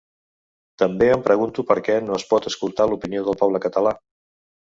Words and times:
També 0.83 1.09
em 1.15 1.25
pregunto 1.27 1.65
per 1.71 1.75
què 1.89 1.99
no 2.07 2.17
es 2.21 2.25
pot 2.31 2.49
escoltar 2.53 2.87
l’opinió 2.93 3.23
del 3.27 3.37
poble 3.43 3.65
català. 3.67 3.93